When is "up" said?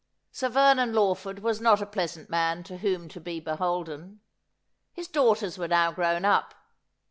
6.25-6.55